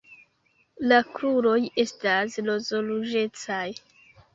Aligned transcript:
La 0.93 0.99
kruroj 1.11 1.59
estas 1.85 2.41
roz-ruĝecaj. 2.51 3.67